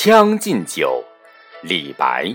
[0.00, 1.04] 将进酒》，
[1.66, 2.32] 李白。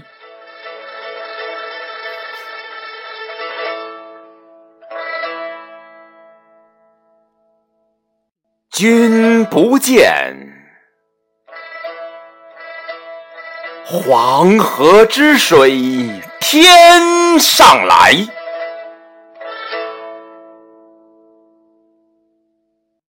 [8.69, 10.35] 君不见，
[13.85, 15.71] 黄河之水
[16.41, 18.13] 天上来，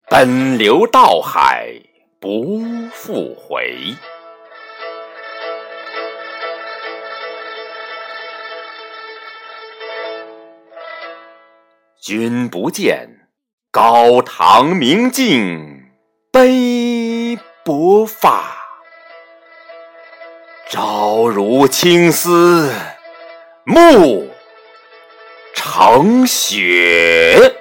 [0.09, 1.71] 奔流到海
[2.19, 2.59] 不
[2.91, 3.95] 复回。
[12.01, 13.27] 君不见。
[13.69, 15.85] 高堂明镜
[16.31, 18.43] 悲白发，
[20.67, 22.73] 朝如青丝
[23.65, 24.27] 暮
[25.53, 27.60] 成雪。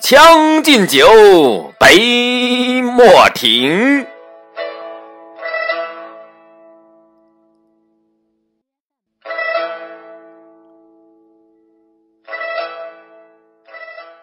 [0.00, 1.06] 将进酒，
[1.78, 4.06] 杯莫停。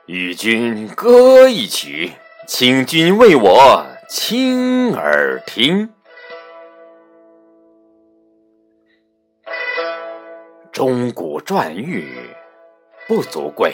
[0.08, 2.12] 与君歌一曲，
[2.48, 5.90] 请君为我倾耳听。
[10.72, 12.36] 钟鼓馔玉
[13.08, 13.74] 不足贵。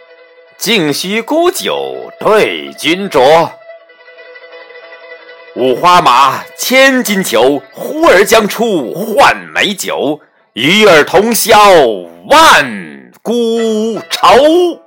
[0.61, 3.49] 径须沽酒对君酌，
[5.55, 10.19] 五花马，千金裘，呼儿将出换美酒，
[10.53, 11.57] 与尔同销
[12.29, 13.33] 万古
[14.11, 14.80] 愁。